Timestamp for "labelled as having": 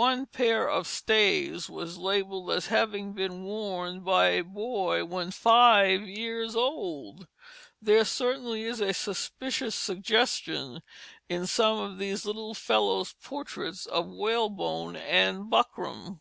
1.98-3.12